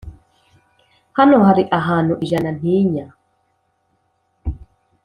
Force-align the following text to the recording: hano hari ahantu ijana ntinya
hano 1.17 1.37
hari 1.47 1.63
ahantu 1.79 2.13
ijana 2.25 2.49
ntinya 2.57 3.05